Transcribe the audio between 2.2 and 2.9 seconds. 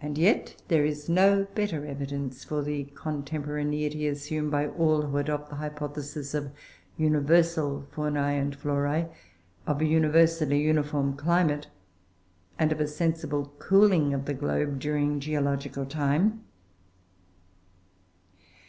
for the